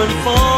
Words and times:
Know 0.00 0.24
two 0.24 0.49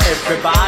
everybody, 0.00 0.63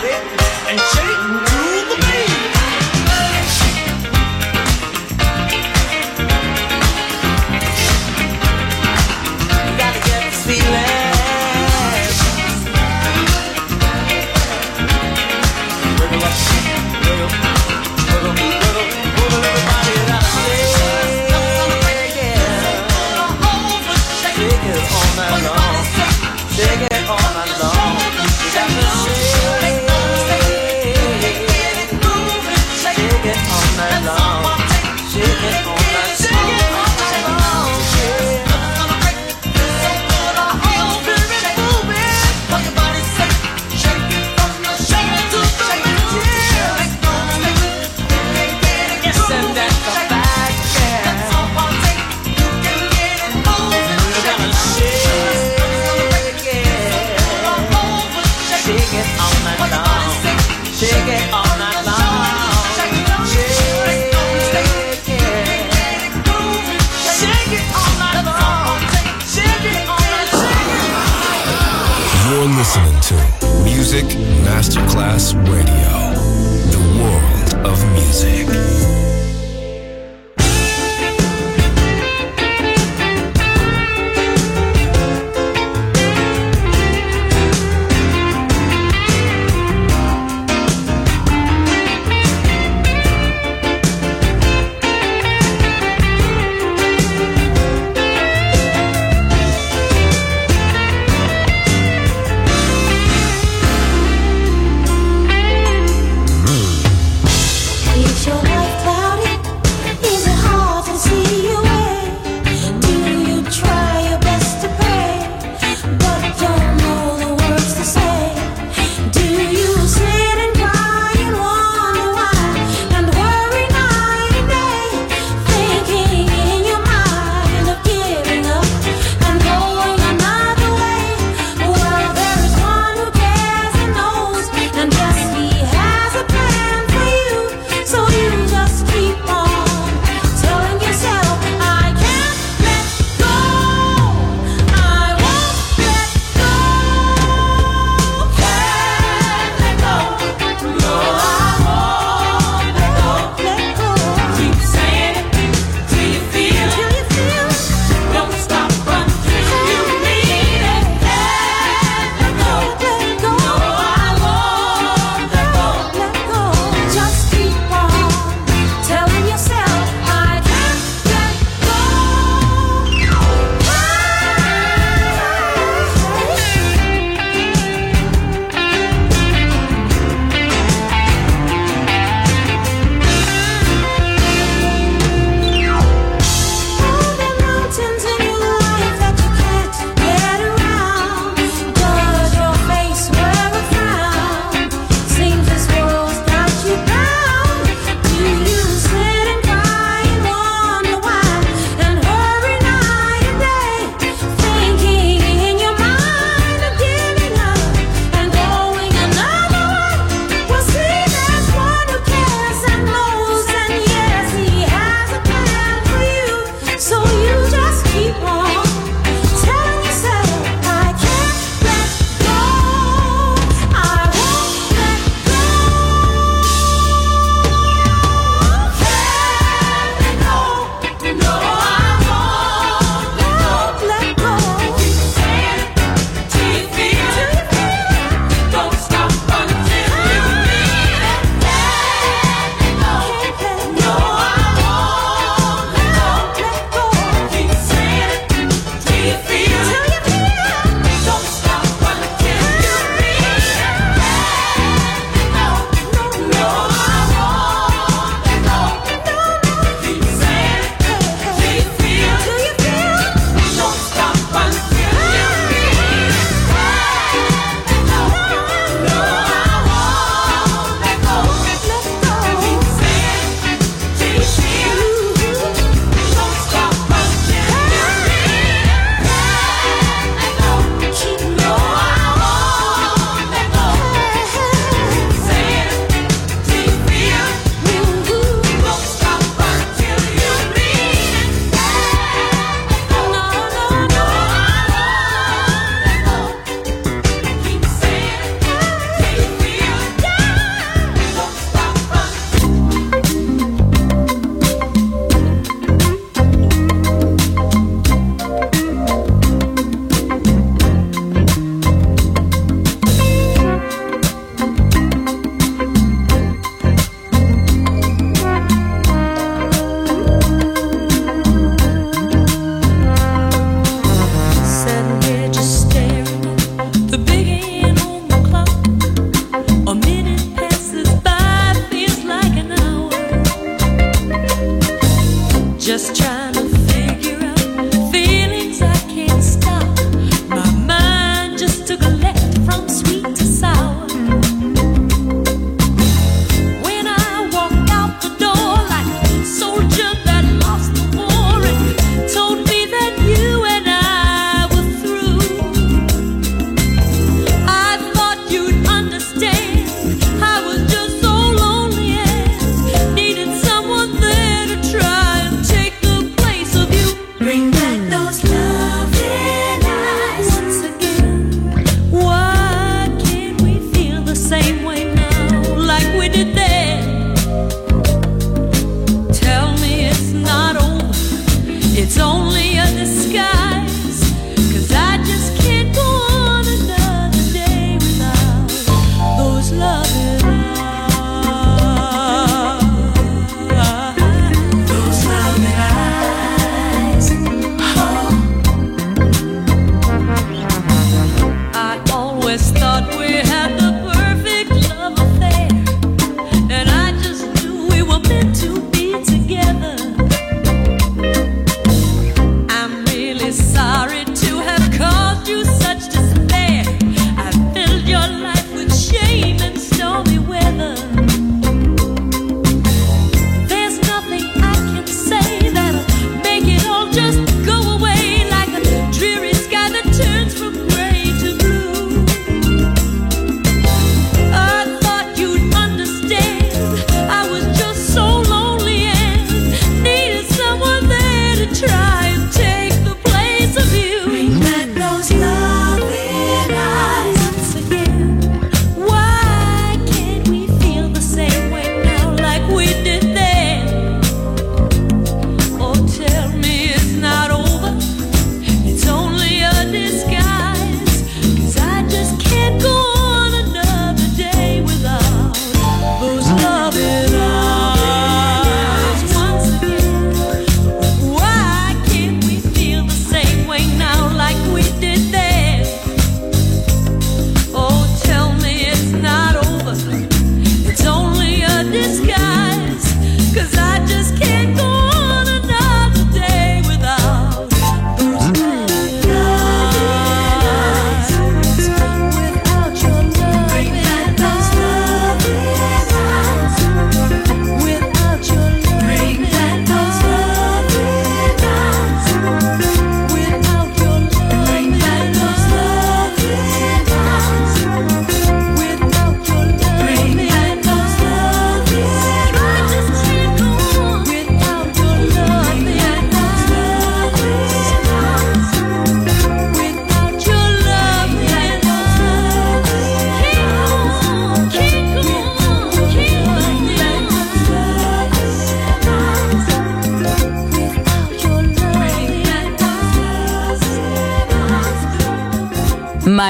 just 335.87 336.03
try 336.03 336.16